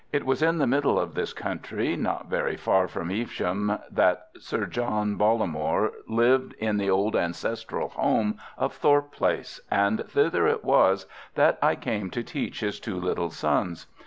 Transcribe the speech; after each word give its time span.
It 0.11 0.25
was 0.25 0.41
in 0.41 0.57
the 0.57 0.65
middle 0.65 0.99
of 0.99 1.13
this 1.13 1.31
country, 1.31 1.95
not 1.95 2.25
very 2.25 2.57
far 2.57 2.87
from 2.87 3.11
Evesham, 3.11 3.77
that 3.91 4.29
Sir 4.39 4.65
John 4.65 5.15
Bollamore 5.15 5.91
lived 6.07 6.53
in 6.53 6.77
the 6.77 6.89
old 6.89 7.15
ancestral 7.15 7.89
home 7.89 8.39
of 8.57 8.73
Thorpe 8.73 9.11
Place, 9.11 9.61
and 9.69 10.03
thither 10.09 10.47
it 10.47 10.65
was 10.65 11.05
that 11.35 11.59
I 11.61 11.75
came 11.75 12.09
to 12.17 12.23
teach 12.23 12.61
his 12.61 12.79
two 12.79 12.99
little 12.99 13.29
sons. 13.29 13.85